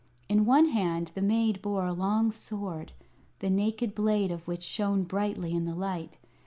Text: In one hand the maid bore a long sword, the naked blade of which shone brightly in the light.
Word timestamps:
In 0.27 0.45
one 0.47 0.69
hand 0.69 1.11
the 1.13 1.21
maid 1.21 1.61
bore 1.61 1.85
a 1.85 1.93
long 1.93 2.31
sword, 2.31 2.91
the 3.37 3.51
naked 3.51 3.93
blade 3.93 4.31
of 4.31 4.47
which 4.47 4.63
shone 4.63 5.03
brightly 5.03 5.53
in 5.53 5.65
the 5.65 5.75
light. 5.75 6.17